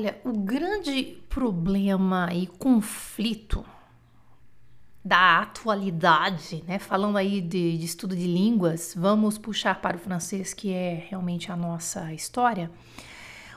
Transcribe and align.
Olha, 0.00 0.18
o 0.24 0.32
grande 0.32 1.22
problema 1.28 2.32
e 2.32 2.46
conflito 2.46 3.62
da 5.04 5.40
atualidade, 5.40 6.64
né? 6.66 6.78
Falando 6.78 7.18
aí 7.18 7.42
de, 7.42 7.76
de, 7.76 7.84
estudo 7.84 8.16
de 8.16 8.26
línguas, 8.26 8.94
vamos 8.96 9.36
puxar 9.36 9.78
para 9.82 9.98
o 9.98 10.00
francês, 10.00 10.54
que 10.54 10.72
é 10.72 11.04
realmente 11.10 11.52
a 11.52 11.56
nossa 11.56 12.14
história. 12.14 12.70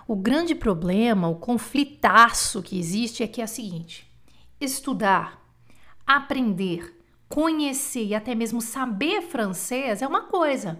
O 0.05 0.17
grande 0.17 0.53
problema, 0.53 1.29
o 1.29 1.35
conflitaço 1.37 2.61
que 2.61 2.77
existe 2.77 3.23
é 3.23 3.27
que 3.27 3.39
é 3.39 3.45
o 3.45 3.47
seguinte: 3.47 4.05
estudar, 4.59 5.41
aprender, 6.05 6.93
conhecer 7.29 8.07
e 8.07 8.15
até 8.15 8.35
mesmo 8.35 8.59
saber 8.59 9.21
francês 9.21 10.01
é 10.01 10.07
uma 10.07 10.23
coisa. 10.23 10.77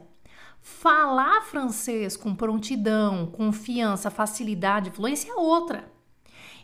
Falar 0.66 1.42
francês 1.42 2.16
com 2.16 2.34
prontidão, 2.34 3.26
confiança, 3.26 4.10
facilidade, 4.10 4.92
fluência 4.92 5.30
é 5.30 5.36
outra. 5.36 5.92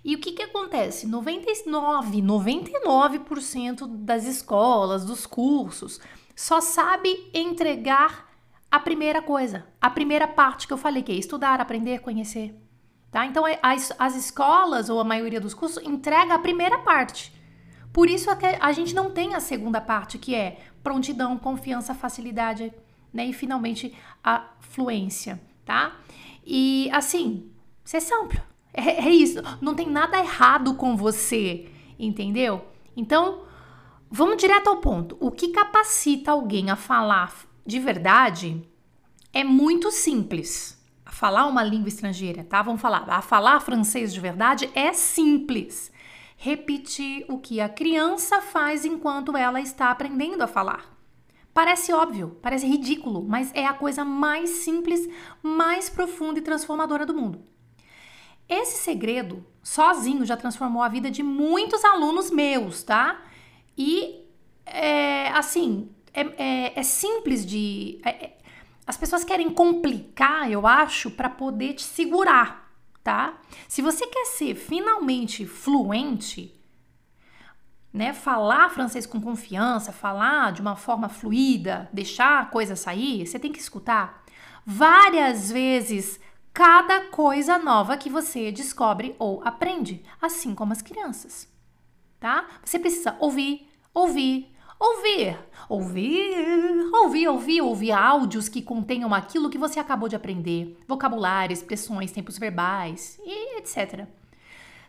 E 0.06 0.16
o 0.16 0.22
que, 0.22 0.32
que 0.32 0.42
acontece? 0.42 1.06
99, 1.06 2.22
99% 2.22 3.86
das 3.98 4.24
escolas, 4.24 5.04
dos 5.04 5.26
cursos, 5.26 6.00
só 6.34 6.62
sabe 6.62 7.30
entregar 7.34 8.30
a 8.72 8.80
primeira 8.80 9.22
coisa, 9.22 9.68
a 9.82 9.90
primeira 9.90 10.30
parte 10.30 10.66
que 10.66 10.72
eu 10.72 10.78
falei, 10.78 11.04
que 11.04 11.12
é 11.12 11.16
estudar, 11.16 11.60
aprender, 11.60 12.00
conhecer. 12.00 12.56
Tá? 13.12 13.26
Então, 13.26 13.46
é, 13.46 13.60
as, 13.62 13.92
as 14.00 14.16
escolas, 14.16 14.90
ou 14.90 15.02
a 15.02 15.04
maioria 15.04 15.42
dos 15.42 15.54
cursos, 15.54 15.84
entrega 15.84 16.36
a 16.36 16.40
primeira 16.40 16.78
parte. 16.78 17.38
Por 17.92 18.10
isso 18.10 18.32
é 18.32 18.58
a 18.62 18.72
gente 18.72 18.96
não 18.96 19.12
tem 19.12 19.36
a 19.36 19.42
segunda 19.42 19.82
parte, 19.82 20.18
que 20.18 20.34
é 20.34 20.58
prontidão, 20.82 21.38
confiança, 21.38 21.94
facilidade, 21.94 22.72
né? 23.14 23.28
E 23.28 23.34
finalmente 23.34 23.94
a 24.24 24.46
fluência, 24.60 25.42
tá? 25.66 25.96
E 26.46 26.90
assim, 26.92 27.50
é 27.94 28.16
amplo. 28.16 28.42
É, 28.74 29.08
é 29.08 29.10
isso. 29.10 29.40
Não 29.62 29.76
tem 29.76 29.90
nada 29.90 30.20
errado 30.20 30.76
com 30.76 30.96
você, 30.96 31.70
entendeu? 31.98 32.66
Então, 32.96 33.44
vamos 34.10 34.38
direto 34.38 34.70
ao 34.70 34.78
ponto. 34.78 35.18
O 35.20 35.32
que 35.32 35.50
capacita 35.50 36.32
alguém 36.32 36.70
a 36.70 36.76
falar 36.76 37.34
de 37.66 37.80
verdade 37.80 38.62
é 39.34 39.44
muito 39.44 39.92
simples. 39.92 40.78
A 41.06 41.12
falar 41.12 41.48
uma 41.48 41.64
língua 41.64 41.90
estrangeira, 41.90 42.44
tá? 42.44 42.62
Vamos 42.62 42.82
falar. 42.82 43.10
A 43.10 43.22
falar 43.22 43.60
francês 43.60 44.14
de 44.14 44.20
verdade 44.20 44.70
é 44.76 44.94
simples. 44.94 45.92
Repetir 46.38 47.26
o 47.28 47.38
que 47.40 47.60
a 47.60 47.68
criança 47.68 48.42
faz 48.42 48.86
enquanto 48.86 49.36
ela 49.36 49.60
está 49.60 49.92
aprendendo 49.92 50.42
a 50.42 50.48
falar. 50.48 50.99
Parece 51.54 51.92
óbvio, 51.92 52.38
parece 52.42 52.66
ridículo, 52.66 53.24
mas 53.28 53.52
é 53.54 53.66
a 53.66 53.74
coisa 53.74 54.06
mais 54.06 54.50
simples, 54.50 55.10
mais 55.42 55.90
profunda 55.90 56.40
e 56.40 56.44
transformadora 56.44 57.06
do 57.06 57.14
mundo. 57.14 57.42
Esse 58.48 58.82
segredo, 58.82 59.46
sozinho, 59.62 60.26
já 60.26 60.36
transformou 60.36 60.82
a 60.82 60.88
vida 60.88 61.12
de 61.12 61.22
muitos 61.22 61.84
alunos 61.84 62.32
meus, 62.32 62.82
tá? 62.84 63.22
E, 63.78 64.26
é, 64.66 65.30
assim, 65.30 65.90
é, 66.14 66.22
é, 66.22 66.80
é, 66.80 66.84
simples 66.84 67.46
de. 67.46 68.00
É, 68.04 68.10
é 68.10 68.40
as 68.88 68.98
pessoas 68.98 69.24
querem 69.24 69.52
complicar, 69.52 70.50
eu 70.50 70.66
acho, 70.66 71.12
para 71.12 71.30
poder 71.30 71.74
te 71.74 71.84
segurar, 71.84 72.74
tá? 73.04 73.40
Se 73.68 73.84
você 73.84 74.08
quer 74.08 74.26
ser 74.26 74.56
finalmente 74.56 75.46
fluente, 75.46 76.59
né, 77.94 78.14
falar 78.14 78.70
francês 78.70 79.06
com 79.06 79.20
confiança, 79.20 79.92
falar 79.92 80.52
de 80.52 80.62
uma 80.62 80.76
forma 80.76 81.10
fluida, 81.10 81.90
deixar 81.92 82.42
a 82.42 82.46
coisa 82.46 82.76
sair, 82.76 83.26
você 83.26 83.40
tem 83.40 83.52
que 83.52 83.60
escutar 83.60 84.24
várias 84.66 85.52
vezes 85.52 86.20
cada 86.54 87.06
coisa 87.06 87.58
nova 87.58 87.98
que 87.98 88.10
você 88.10 88.52
descobre 88.52 89.16
ou 89.18 89.42
aprende, 89.44 90.04
assim 90.22 90.54
como 90.54 90.74
as 90.74 90.82
crianças, 90.82 91.48
tá? 92.20 92.46
Você 92.64 92.78
precisa 92.78 93.16
ouvir, 93.20 93.68
ouvir, 93.94 94.52
ouvir, 94.80 95.38
ouvir, 95.68 96.90
ouvir, 96.94 97.28
ouvir, 97.28 97.62
ouvir 97.62 97.92
áudios 97.92 98.48
que 98.48 98.62
contenham 98.62 99.14
aquilo 99.14 99.50
que 99.50 99.58
você 99.58 99.80
acabou 99.80 100.08
de 100.08 100.16
aprender, 100.16 100.78
vocabulário, 100.88 101.54
expressões, 101.54 102.12
tempos 102.12 102.38
verbais 102.38 103.20
e 103.24 103.58
etc. 103.58 104.08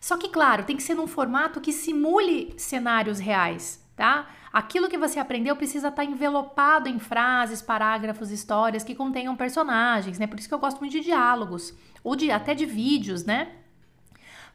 Só 0.01 0.17
que, 0.17 0.31
claro, 0.31 0.65
tem 0.65 0.77
que 0.77 0.83
ser 0.83 0.95
num 0.95 1.07
formato 1.07 1.61
que 1.61 1.73
simule 1.73 2.55
cenários 2.57 3.19
reais, 3.19 3.85
tá? 3.95 4.29
Aquilo 4.51 4.89
que 4.89 4.97
você 4.97 5.21
aprendeu 5.21 5.55
precisa 5.55 5.89
estar 5.89 6.05
envelopado 6.05 6.89
em 6.89 6.99
frases, 6.99 7.61
parágrafos, 7.61 8.31
histórias 8.31 8.83
que 8.83 8.95
contenham 8.95 9.37
personagens, 9.37 10.19
né? 10.19 10.27
Por 10.27 10.39
isso 10.39 10.49
que 10.49 10.55
eu 10.55 10.59
gosto 10.59 10.81
muito 10.81 10.93
de 10.93 11.01
diálogos, 11.01 11.75
ou 12.03 12.17
de 12.17 12.31
até 12.31 12.55
de 12.55 12.65
vídeos, 12.65 13.25
né? 13.25 13.53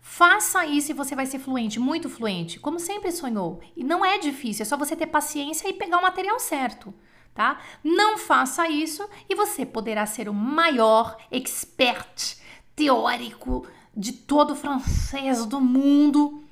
Faça 0.01 0.65
isso 0.65 0.91
e 0.91 0.93
você 0.93 1.15
vai 1.15 1.25
ser 1.25 1.39
fluente, 1.39 1.79
muito 1.79 2.09
fluente, 2.09 2.59
como 2.59 2.79
sempre 2.79 3.11
sonhou. 3.11 3.61
E 3.75 3.83
não 3.83 4.03
é 4.03 4.17
difícil, 4.17 4.63
é 4.63 4.65
só 4.65 4.75
você 4.75 4.95
ter 4.95 5.07
paciência 5.07 5.67
e 5.67 5.73
pegar 5.73 5.99
o 5.99 6.01
material 6.01 6.39
certo, 6.39 6.93
tá? 7.33 7.59
Não 7.83 8.17
faça 8.17 8.67
isso 8.67 9.07
e 9.29 9.35
você 9.35 9.65
poderá 9.65 10.05
ser 10.05 10.27
o 10.27 10.33
maior 10.33 11.17
expert 11.31 12.37
teórico 12.75 13.65
de 13.95 14.11
todo 14.11 14.55
francês 14.55 15.45
do 15.45 15.61
mundo 15.61 16.45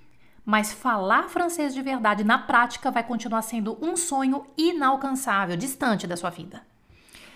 mas 0.46 0.74
falar 0.74 1.30
francês 1.30 1.74
de 1.74 1.81
verdade 1.81 2.24
na 2.24 2.38
prática 2.38 2.92
vai 2.92 3.04
continuar 3.04 3.42
sendo 3.42 3.78
um 3.81 3.96
sonho 3.96 4.46
inalcançável, 4.58 5.56
distante 5.56 6.06
da 6.06 6.18
sua 6.18 6.30
vida. 6.30 6.66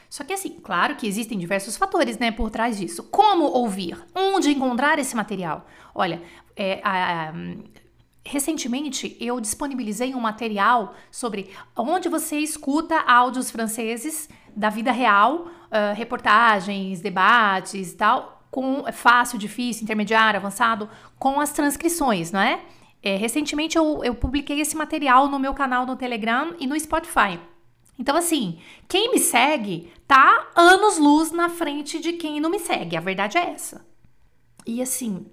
Só 0.09 0.23
que 0.23 0.33
assim, 0.33 0.51
claro 0.61 0.95
que 0.95 1.07
existem 1.07 1.37
diversos 1.37 1.75
fatores, 1.75 2.17
né, 2.17 2.31
por 2.31 2.49
trás 2.49 2.77
disso. 2.77 3.03
Como 3.03 3.45
ouvir? 3.45 3.97
Onde 4.15 4.51
encontrar 4.51 4.99
esse 4.99 5.15
material? 5.15 5.67
Olha, 5.93 6.21
é, 6.55 6.79
a, 6.83 7.29
a, 7.29 7.33
recentemente 8.25 9.17
eu 9.19 9.39
disponibilizei 9.39 10.15
um 10.15 10.19
material 10.19 10.95
sobre 11.11 11.49
onde 11.75 12.07
você 12.07 12.37
escuta 12.39 12.99
áudios 13.01 13.51
franceses 13.51 14.29
da 14.55 14.69
vida 14.69 14.91
real, 14.91 15.47
uh, 15.67 15.93
reportagens, 15.95 16.99
debates 16.99 17.93
e 17.93 17.95
tal, 17.95 18.36
com 18.49 18.83
fácil, 18.91 19.37
difícil, 19.37 19.83
intermediário, 19.83 20.39
avançado, 20.39 20.89
com 21.19 21.39
as 21.39 21.51
transcrições, 21.51 22.31
não 22.31 22.39
é? 22.39 22.61
É, 23.01 23.15
recentemente 23.15 23.77
eu, 23.77 24.03
eu 24.03 24.15
publiquei 24.15 24.59
esse 24.59 24.75
material 24.75 25.27
no 25.27 25.39
meu 25.39 25.53
canal 25.53 25.85
no 25.85 25.95
Telegram 25.95 26.55
e 26.59 26.65
no 26.65 26.79
Spotify. 26.79 27.39
Então, 27.99 28.15
assim, 28.15 28.59
quem 28.87 29.11
me 29.11 29.19
segue 29.19 29.91
tá 30.07 30.49
anos 30.55 30.97
luz 30.97 31.31
na 31.31 31.49
frente 31.49 31.99
de 31.99 32.13
quem 32.13 32.39
não 32.39 32.49
me 32.49 32.59
segue. 32.59 32.95
A 32.95 33.01
verdade 33.01 33.37
é 33.37 33.49
essa. 33.49 33.85
E 34.65 34.81
assim, 34.81 35.25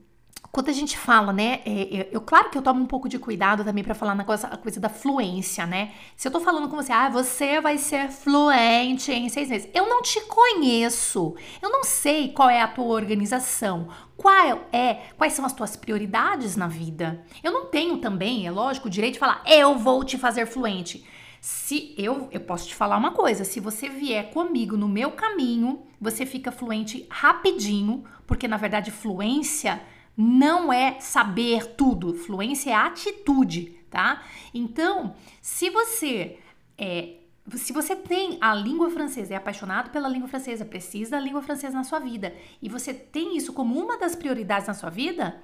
quando 0.55 0.69
a 0.69 0.73
gente 0.73 0.97
fala, 0.97 1.33
né? 1.33 1.63
É, 1.67 1.97
é, 1.97 2.09
eu, 2.13 2.21
claro 2.21 2.49
que 2.49 2.57
eu 2.57 2.63
tomo 2.63 2.81
um 2.81 2.87
pouco 2.87 3.09
de 3.09 3.19
cuidado 3.19 3.65
também 3.65 3.83
para 3.83 3.93
falar 3.93 4.15
na 4.15 4.23
coisa, 4.23 4.47
a 4.47 4.57
coisa 4.57 4.79
da 4.79 4.89
fluência, 4.89 5.67
né? 5.67 5.91
Se 6.17 6.29
eu 6.29 6.33
tô 6.33 6.39
falando 6.39 6.69
com 6.69 6.77
você, 6.77 6.93
ah, 6.93 7.09
você 7.09 7.61
vai 7.61 7.77
ser 7.77 8.09
fluente 8.09 9.11
em 9.11 9.29
seis 9.29 9.49
meses. 9.49 9.69
Eu 9.75 9.89
não 9.89 10.01
te 10.01 10.21
conheço. 10.21 11.35
Eu 11.61 11.71
não 11.71 11.83
sei 11.83 12.29
qual 12.29 12.49
é 12.49 12.63
a 12.63 12.69
tua 12.69 12.95
organização. 12.95 13.89
Qual 14.17 14.69
é, 14.71 15.01
quais 15.19 15.33
são 15.33 15.45
as 15.45 15.53
tuas 15.53 15.75
prioridades 15.75 16.55
na 16.55 16.69
vida? 16.69 17.25
Eu 17.43 17.51
não 17.51 17.67
tenho 17.67 17.99
também, 17.99 18.47
é 18.47 18.51
lógico, 18.53 18.87
o 18.87 18.91
direito 18.91 19.15
de 19.15 19.19
falar, 19.19 19.43
eu 19.45 19.77
vou 19.77 20.05
te 20.05 20.17
fazer 20.17 20.47
fluente. 20.47 21.05
Se 21.41 21.97
eu, 21.99 22.29
eu 22.31 22.41
posso 22.41 22.69
te 22.69 22.77
falar 22.77 22.97
uma 22.97 23.11
coisa, 23.11 23.43
se 23.43 23.59
você 23.59 23.89
vier 23.89 24.31
comigo 24.31 24.77
no 24.77 24.89
meu 24.89 25.11
caminho, 25.11 25.83
você 26.01 26.25
fica 26.25 26.53
fluente 26.53 27.09
rapidinho, 27.11 28.05
porque 28.25 28.47
na 28.47 28.57
verdade 28.57 28.93
fluência 28.93 29.83
não 30.17 30.73
é 30.73 31.01
saber 31.01 31.75
tudo, 31.75 32.15
fluência 32.15 32.71
é 32.71 32.75
atitude, 32.75 33.77
tá? 33.91 34.23
Então, 34.53 35.15
se 35.43 35.71
você 35.71 36.39
é, 36.79 37.17
se 37.57 37.73
você 37.73 37.95
tem 37.95 38.39
a 38.41 38.55
língua 38.55 38.91
francesa, 38.91 39.35
é 39.35 39.37
apaixonado 39.37 39.91
pela 39.91 40.09
língua 40.09 40.29
francesa, 40.29 40.65
precisa 40.65 41.13
da 41.13 41.21
língua 41.21 41.43
francesa 41.43 41.77
na 41.77 41.85
sua 41.85 41.99
vida, 41.99 42.35
e 42.63 42.69
você 42.69 42.95
tem 42.95 43.37
isso 43.37 43.53
como 43.53 43.79
uma 43.79 43.99
das 43.99 44.17
prioridades 44.17 44.67
na 44.67 44.75
sua 44.75 44.91
vida, 44.91 45.43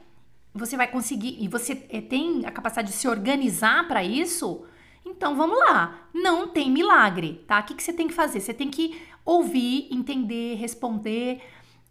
você 0.54 0.76
vai 0.76 0.88
conseguir, 0.88 1.36
e 1.40 1.46
você 1.46 1.86
é, 1.90 2.00
tem 2.00 2.46
a 2.46 2.50
capacidade 2.50 2.88
de 2.88 2.94
se 2.94 3.06
organizar 3.06 3.86
para 3.86 4.02
isso, 4.02 4.64
então 5.04 5.36
vamos 5.36 5.58
lá. 5.58 6.08
Não 6.12 6.48
tem 6.48 6.70
milagre, 6.70 7.44
tá? 7.46 7.60
O 7.60 7.64
que, 7.64 7.74
que 7.74 7.82
você 7.82 7.92
tem 7.92 8.08
que 8.08 8.14
fazer? 8.14 8.40
Você 8.40 8.54
tem 8.54 8.70
que 8.70 9.00
ouvir, 9.24 9.88
entender, 9.90 10.54
responder, 10.56 11.40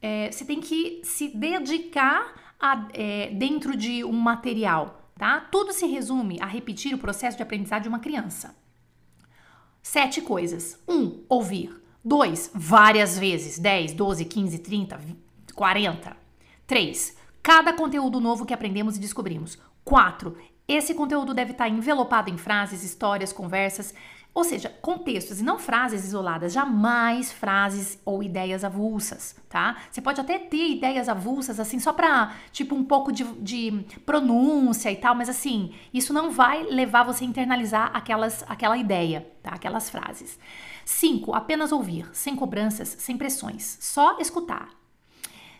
é, 0.01 0.31
você 0.31 0.45
tem 0.45 0.59
que 0.59 1.01
se 1.03 1.29
dedicar 1.29 2.48
a, 2.59 2.87
é, 2.93 3.29
dentro 3.31 3.75
de 3.75 4.03
um 4.03 4.13
material, 4.13 5.09
tá? 5.17 5.39
Tudo 5.39 5.71
se 5.71 5.85
resume 5.87 6.37
a 6.41 6.45
repetir 6.45 6.93
o 6.93 6.97
processo 6.97 7.37
de 7.37 7.43
aprendizagem 7.43 7.83
de 7.83 7.89
uma 7.89 7.99
criança. 7.99 8.55
Sete 9.81 10.21
coisas. 10.21 10.77
Um, 10.87 11.23
ouvir. 11.29 11.81
Dois, 12.03 12.51
várias 12.53 13.17
vezes. 13.17 13.57
10, 13.57 13.93
12, 13.93 14.25
15, 14.25 14.59
30, 14.59 14.99
40. 15.55 16.17
Três, 16.67 17.17
cada 17.41 17.73
conteúdo 17.73 18.19
novo 18.19 18.45
que 18.45 18.53
aprendemos 18.53 18.97
e 18.97 18.99
descobrimos. 18.99 19.57
Quatro, 19.83 20.37
esse 20.67 20.93
conteúdo 20.93 21.33
deve 21.33 21.53
estar 21.53 21.67
envelopado 21.67 22.29
em 22.29 22.37
frases, 22.37 22.83
histórias, 22.83 23.33
conversas, 23.33 23.93
Ou 24.33 24.43
seja, 24.43 24.69
contextos 24.81 25.39
e 25.39 25.43
não 25.43 25.57
frases 25.57 26.05
isoladas, 26.05 26.53
jamais 26.53 27.31
frases 27.31 27.99
ou 28.05 28.21
ideias 28.21 28.63
avulsas, 28.63 29.35
tá? 29.49 29.77
Você 29.89 30.01
pode 30.01 30.21
até 30.21 30.37
ter 30.37 30.69
ideias 30.69 31.09
avulsas, 31.09 31.59
assim, 31.59 31.79
só 31.79 31.91
pra, 31.91 32.35
tipo, 32.51 32.75
um 32.75 32.83
pouco 32.83 33.11
de, 33.11 33.23
de 33.41 33.85
pronúncia 34.05 34.91
e 34.91 34.95
tal, 34.95 35.15
mas 35.15 35.29
assim, 35.29 35.73
isso 35.93 36.13
não 36.13 36.29
vai 36.29 36.63
levar 36.63 37.03
você 37.03 37.23
a 37.23 37.27
internalizar 37.27 37.91
aquelas, 37.93 38.45
aquela 38.47 38.77
ideia, 38.77 39.27
tá? 39.41 39.51
Aquelas 39.51 39.89
frases. 39.89 40.39
Cinco, 40.85 41.33
apenas 41.33 41.71
ouvir, 41.71 42.07
sem 42.13 42.35
cobranças, 42.35 42.95
sem 42.99 43.17
pressões, 43.17 43.77
só 43.81 44.19
escutar. 44.19 44.69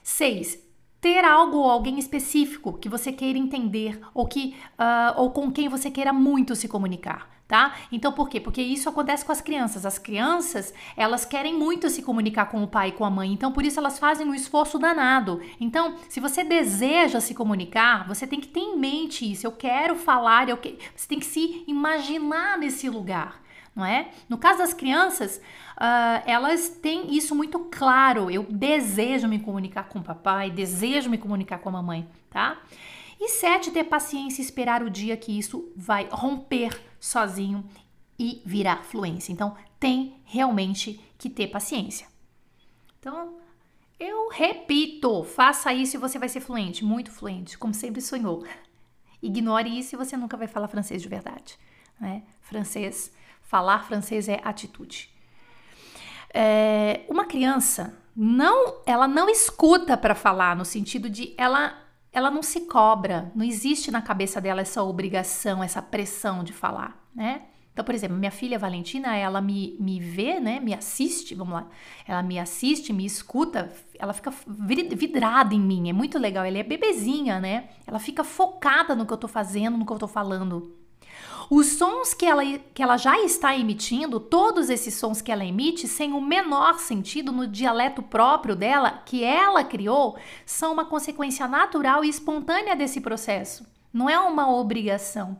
Seis, 0.04 0.58
ter 1.02 1.24
algo 1.24 1.58
ou 1.58 1.70
alguém 1.70 1.98
específico 1.98 2.74
que 2.74 2.90
você 2.90 3.12
queira 3.12 3.38
entender 3.38 4.00
ou 4.14 4.28
que 4.28 4.56
uh, 4.78 5.20
ou 5.20 5.32
com 5.32 5.52
quem 5.52 5.70
você 5.70 5.90
queira 5.90 6.12
muito 6.12 6.56
se 6.56 6.68
comunicar, 6.68 7.30
tá? 7.48 7.76
Então 7.92 8.12
por 8.12 8.30
quê? 8.30 8.40
Porque 8.40 8.62
isso 8.62 8.90
acontece 8.90 9.24
com 9.24 9.32
as 9.32 9.40
crianças. 9.40 9.86
As 9.86 9.98
crianças 9.98 10.74
elas 10.98 11.24
querem 11.24 11.58
muito 11.58 11.90
se 11.90 12.02
comunicar 12.02 12.48
com 12.48 12.62
o 12.64 12.68
pai 12.68 12.90
e 12.90 12.92
com 12.92 13.06
a 13.06 13.10
mãe, 13.10 13.32
então 13.32 13.52
por 13.52 13.64
isso 13.64 13.80
elas 13.80 13.98
fazem 13.98 14.28
um 14.28 14.34
esforço 14.34 14.78
danado. 14.78 15.42
Então, 15.60 15.96
se 16.10 16.20
você 16.20 16.44
deseja 16.44 17.22
se 17.22 17.34
comunicar, 17.34 18.08
você 18.08 18.28
tem 18.28 18.40
que 18.40 18.48
ter 18.48 18.60
em 18.60 18.78
mente 18.78 19.30
isso. 19.30 19.48
Eu 19.48 19.52
quero 19.52 19.96
falar, 19.96 20.50
eu 20.50 20.58
que... 20.58 20.78
você 20.96 21.08
tem 21.08 21.20
que 21.20 21.26
se 21.26 21.64
imaginar 21.68 22.58
nesse 22.58 22.90
lugar 22.90 23.42
não 23.80 23.86
é? 23.86 24.10
No 24.28 24.38
caso 24.38 24.60
das 24.60 24.74
crianças, 24.74 25.38
uh, 25.78 26.22
elas 26.26 26.70
têm 26.70 27.16
isso 27.16 27.34
muito 27.34 27.60
claro. 27.60 28.30
Eu 28.30 28.44
desejo 28.44 29.28
me 29.28 29.40
comunicar 29.40 29.86
com 29.88 30.00
o 30.00 30.04
papai, 30.04 30.52
desejo 30.52 31.10
me 31.10 31.18
comunicar 31.18 31.60
com 31.60 31.70
a 31.70 31.72
mamãe, 31.72 32.08
tá? 32.30 32.62
E 33.20 33.30
sete, 33.30 33.72
ter 33.72 33.86
paciência 33.86 34.42
e 34.42 34.46
esperar 34.46 34.84
o 34.84 34.90
dia 34.90 35.16
que 35.16 35.38
isso 35.38 35.72
vai 35.76 36.08
romper 36.12 36.80
sozinho 37.00 37.66
e 38.18 38.42
virar 38.46 38.84
fluência. 38.84 39.32
Então, 39.32 39.56
tem 39.80 40.18
realmente 40.26 41.00
que 41.18 41.30
ter 41.30 41.48
paciência. 41.48 42.08
Então, 43.00 43.38
eu 43.98 44.30
repito, 44.30 45.24
faça 45.24 45.74
isso 45.74 45.96
e 45.96 46.00
você 46.00 46.20
vai 46.20 46.28
ser 46.28 46.42
fluente, 46.42 46.84
muito 46.84 47.12
fluente, 47.12 47.58
como 47.58 47.74
sempre 47.74 48.02
sonhou. 48.02 48.46
Ignore 49.22 49.80
isso 49.80 49.96
e 49.96 49.98
você 49.98 50.16
nunca 50.18 50.38
vai 50.38 50.48
falar 50.48 50.68
francês 50.68 51.02
de 51.02 51.08
verdade. 51.08 51.58
Né? 52.00 52.24
Francês 52.42 53.12
Falar 53.50 53.84
francês 53.84 54.30
é 54.30 54.40
atitude. 54.44 55.10
É, 56.32 57.02
uma 57.10 57.26
criança 57.26 57.98
não, 58.16 58.76
ela 58.86 59.08
não 59.08 59.28
escuta 59.28 59.98
para 59.98 60.14
falar 60.14 60.56
no 60.56 60.64
sentido 60.64 61.10
de 61.10 61.34
ela, 61.36 61.76
ela 62.14 62.30
não 62.30 62.44
se 62.44 62.68
cobra. 62.68 63.32
Não 63.34 63.44
existe 63.44 63.90
na 63.90 64.04
cabeça 64.04 64.40
dela 64.40 64.62
essa 64.62 64.84
obrigação, 64.84 65.64
essa 65.64 65.82
pressão 65.82 66.44
de 66.44 66.54
falar, 66.54 67.04
né? 67.16 67.42
Então, 67.74 67.84
por 67.84 67.96
exemplo, 67.96 68.16
minha 68.16 68.30
filha 68.30 68.60
Valentina, 68.60 69.16
ela 69.16 69.42
me, 69.42 69.76
me 69.80 70.00
vê, 70.00 70.40
né? 70.40 70.60
Me 70.60 70.76
assiste, 70.76 71.34
vamos 71.34 71.56
lá. 71.56 71.68
Ela 72.06 72.22
me 72.22 72.38
assiste, 72.38 72.94
me 72.94 73.04
escuta, 73.04 73.74
ela 73.98 74.14
fica 74.14 74.32
vidrada 74.46 75.56
em 75.56 75.60
mim. 75.60 75.90
É 75.90 75.94
muito 75.94 76.20
legal. 76.20 76.46
Ela 76.46 76.60
é 76.60 76.64
bebezinha, 76.64 77.40
né? 77.40 77.70
Ela 77.88 77.98
fica 77.98 78.24
focada 78.24 78.96
no 78.96 79.08
que 79.08 79.14
eu 79.14 79.18
tô 79.18 79.28
fazendo, 79.28 79.76
no 79.76 79.88
que 79.88 79.92
eu 79.92 79.98
tô 79.98 80.08
falando. 80.08 80.78
Os 81.50 81.66
sons 81.66 82.14
que 82.14 82.26
ela, 82.26 82.44
que 82.74 82.84
ela 82.84 82.96
já 82.96 83.20
está 83.20 83.58
emitindo, 83.58 84.20
todos 84.20 84.70
esses 84.70 84.94
sons 84.94 85.20
que 85.20 85.32
ela 85.32 85.44
emite, 85.44 85.88
sem 85.88 86.14
o 86.14 86.22
menor 86.22 86.78
sentido 86.78 87.32
no 87.32 87.48
dialeto 87.48 88.04
próprio 88.04 88.56
dela, 88.56 89.02
que 89.04 89.24
ela 89.24 89.64
criou, 89.64 90.16
são 90.46 90.72
uma 90.72 90.86
consequência 90.86 91.48
natural 91.48 92.06
e 92.06 92.10
espontânea 92.10 92.76
desse 92.76 93.02
processo. 93.02 93.66
Não 93.92 94.08
é 94.08 94.20
uma 94.20 94.54
obrigação. 94.54 95.40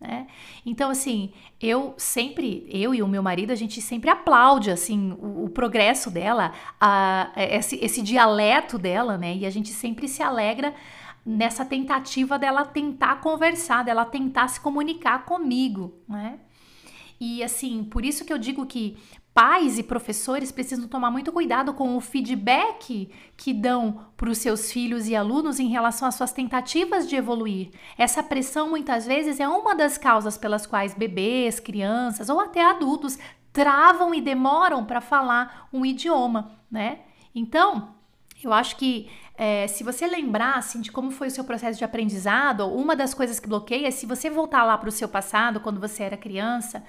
Né? 0.00 0.26
Então, 0.64 0.90
assim, 0.90 1.32
eu 1.60 1.94
sempre, 1.98 2.66
eu 2.68 2.94
e 2.94 3.02
o 3.02 3.06
meu 3.06 3.22
marido, 3.22 3.52
a 3.52 3.54
gente 3.54 3.80
sempre 3.80 4.08
aplaude, 4.08 4.70
assim, 4.70 5.12
o, 5.20 5.44
o 5.44 5.48
progresso 5.50 6.10
dela, 6.10 6.52
a, 6.80 7.30
esse, 7.36 7.76
esse 7.76 8.02
dialeto 8.02 8.78
dela, 8.78 9.16
né? 9.16 9.36
E 9.36 9.46
a 9.46 9.50
gente 9.50 9.68
sempre 9.68 10.08
se 10.08 10.22
alegra 10.22 10.74
nessa 11.24 11.64
tentativa 11.64 12.38
dela 12.38 12.64
tentar 12.64 13.20
conversar, 13.20 13.84
dela 13.84 14.04
tentar 14.04 14.48
se 14.48 14.60
comunicar 14.60 15.24
comigo, 15.24 15.94
né? 16.08 16.40
E 17.20 17.42
assim, 17.42 17.84
por 17.84 18.04
isso 18.04 18.24
que 18.24 18.32
eu 18.32 18.38
digo 18.38 18.66
que 18.66 18.98
pais 19.32 19.78
e 19.78 19.82
professores 19.82 20.52
precisam 20.52 20.88
tomar 20.88 21.10
muito 21.10 21.32
cuidado 21.32 21.72
com 21.72 21.96
o 21.96 22.00
feedback 22.00 23.10
que 23.36 23.54
dão 23.54 24.06
para 24.16 24.28
os 24.28 24.38
seus 24.38 24.70
filhos 24.70 25.08
e 25.08 25.16
alunos 25.16 25.58
em 25.58 25.68
relação 25.68 26.06
às 26.08 26.16
suas 26.16 26.32
tentativas 26.32 27.08
de 27.08 27.16
evoluir. 27.16 27.70
Essa 27.96 28.22
pressão 28.22 28.68
muitas 28.68 29.06
vezes 29.06 29.40
é 29.40 29.48
uma 29.48 29.74
das 29.74 29.96
causas 29.96 30.36
pelas 30.36 30.66
quais 30.66 30.94
bebês, 30.94 31.60
crianças 31.60 32.28
ou 32.28 32.40
até 32.40 32.62
adultos 32.64 33.18
travam 33.52 34.14
e 34.14 34.20
demoram 34.20 34.84
para 34.84 35.00
falar 35.00 35.68
um 35.72 35.84
idioma, 35.84 36.52
né? 36.70 37.00
Então, 37.34 37.94
eu 38.44 38.52
acho 38.52 38.76
que 38.76 39.08
é, 39.36 39.66
se 39.66 39.82
você 39.82 40.06
lembrar 40.06 40.56
assim, 40.56 40.80
de 40.80 40.92
como 40.92 41.10
foi 41.10 41.28
o 41.28 41.30
seu 41.30 41.44
processo 41.44 41.78
de 41.78 41.84
aprendizado, 41.84 42.66
uma 42.66 42.94
das 42.94 43.14
coisas 43.14 43.40
que 43.40 43.48
bloqueia 43.48 43.88
é 43.88 43.90
se 43.90 44.06
você 44.06 44.28
voltar 44.28 44.64
lá 44.64 44.76
para 44.76 44.88
o 44.88 44.92
seu 44.92 45.08
passado, 45.08 45.60
quando 45.60 45.80
você 45.80 46.02
era 46.02 46.16
criança, 46.16 46.84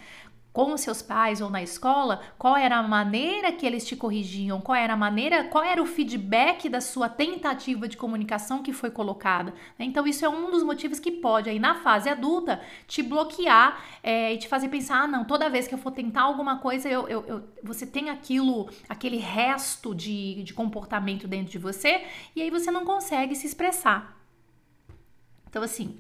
com 0.53 0.71
os 0.71 0.81
seus 0.81 1.01
pais 1.01 1.41
ou 1.41 1.50
na 1.50 1.63
escola, 1.63 2.21
qual 2.38 2.55
era 2.55 2.77
a 2.77 2.83
maneira 2.83 3.51
que 3.51 3.65
eles 3.65 3.85
te 3.85 3.95
corrigiam, 3.95 4.61
qual 4.61 4.75
era 4.75 4.94
a 4.94 4.95
maneira, 4.95 5.45
qual 5.45 5.63
era 5.63 5.81
o 5.81 5.85
feedback 5.85 6.69
da 6.69 6.79
sua 6.79 7.09
tentativa 7.09 7.88
de 7.88 7.97
comunicação 7.97 8.61
que 8.61 8.71
foi 8.71 8.91
colocada. 8.91 9.51
Né? 9.79 9.85
Então, 9.85 10.05
isso 10.05 10.23
é 10.23 10.29
um 10.29 10.51
dos 10.51 10.61
motivos 10.61 11.00
que 11.00 11.11
pode, 11.11 11.50
aí 11.50 11.57
na 11.57 11.73
fase 11.81 12.07
adulta, 12.07 12.61
te 12.88 13.01
bloquear 13.01 13.83
é, 14.03 14.35
e 14.35 14.38
te 14.38 14.47
fazer 14.47 14.69
pensar: 14.69 15.01
ah, 15.01 15.07
não, 15.07 15.25
toda 15.25 15.50
vez 15.50 15.67
que 15.67 15.73
eu 15.73 15.79
for 15.79 15.91
tentar 15.91 16.21
alguma 16.21 16.59
coisa, 16.59 16.88
eu, 16.88 17.07
eu, 17.07 17.25
eu, 17.25 17.44
você 17.63 17.88
tem 17.88 18.11
aquilo, 18.11 18.69
aquele 18.88 19.17
resto 19.17 19.95
de, 19.95 20.44
de 20.44 20.53
comportamento 20.53 21.27
dentro 21.27 21.51
de 21.51 21.57
você, 21.57 22.03
e 22.35 22.41
aí 22.44 22.51
você 22.51 22.69
não 22.69 22.85
consegue 22.85 23.35
se 23.35 23.47
expressar. 23.47 24.15
Então, 25.50 25.63
assim. 25.63 25.97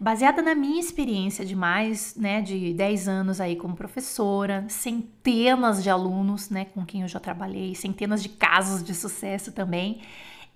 Baseada 0.00 0.40
na 0.40 0.54
minha 0.54 0.78
experiência 0.78 1.44
de 1.44 1.56
mais 1.56 2.14
né, 2.14 2.40
de 2.40 2.72
10 2.72 3.08
anos 3.08 3.40
aí 3.40 3.56
como 3.56 3.74
professora, 3.74 4.64
centenas 4.68 5.82
de 5.82 5.90
alunos 5.90 6.50
né, 6.50 6.66
com 6.66 6.86
quem 6.86 7.02
eu 7.02 7.08
já 7.08 7.18
trabalhei, 7.18 7.74
centenas 7.74 8.22
de 8.22 8.28
casos 8.28 8.80
de 8.80 8.94
sucesso 8.94 9.50
também, 9.50 10.00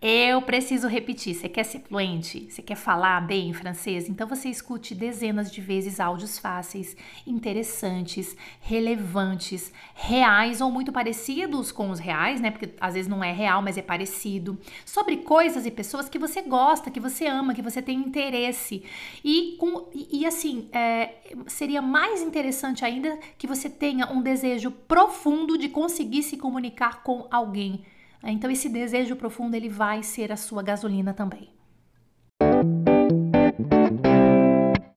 eu 0.03 0.43
preciso 0.43 0.89
repetir. 0.89 1.33
Você 1.33 1.49
quer 1.49 1.63
ser 1.63 1.79
fluente? 1.79 2.51
Você 2.51 2.61
quer 2.61 2.75
falar 2.75 3.21
bem 3.21 3.53
francês? 3.53 4.09
Então 4.09 4.27
você 4.27 4.49
escute 4.49 4.97
dezenas 4.97 5.49
de 5.49 5.61
vezes 5.61 6.01
áudios 6.01 6.41
fáceis, 6.41 6.97
interessantes, 7.25 8.37
relevantes, 8.61 9.73
reais 9.95 10.61
ou 10.61 10.73
muito 10.73 10.91
parecidos 10.91 11.71
com 11.71 11.89
os 11.89 12.01
reais, 12.01 12.41
né? 12.41 12.51
Porque 12.51 12.71
às 12.81 12.95
vezes 12.95 13.09
não 13.09 13.23
é 13.23 13.31
real, 13.31 13.63
mas 13.63 13.79
é 13.79 13.83
parecido. 13.83 14.59
Sobre 14.85 15.19
coisas 15.19 15.67
e 15.67 15.71
pessoas 15.71 16.09
que 16.09 16.19
você 16.19 16.43
gosta, 16.43 16.91
que 16.91 16.99
você 16.99 17.27
ama, 17.27 17.55
que 17.55 17.63
você 17.63 17.81
tem 17.81 18.01
interesse. 18.01 18.82
E, 19.25 19.56
com, 19.61 19.89
e, 19.94 20.23
e 20.23 20.27
assim, 20.27 20.69
é, 20.73 21.15
seria 21.47 21.81
mais 21.81 22.23
interessante 22.23 22.85
ainda 22.85 23.17
que 23.39 23.47
você 23.47 23.71
tenha 23.71 24.11
um 24.11 24.21
desejo 24.21 24.73
profundo 24.73 25.56
de 25.56 25.69
conseguir 25.69 26.25
se 26.25 26.37
comunicar 26.37 27.05
com 27.05 27.29
alguém 27.31 27.85
então 28.31 28.50
esse 28.50 28.69
desejo 28.69 29.17
profundo 29.17 29.55
ele 29.55 29.69
vai 29.69 30.02
ser 30.02 30.31
a 30.31 30.36
sua 30.36 30.62
gasolina 30.62 31.12
também. 31.12 31.50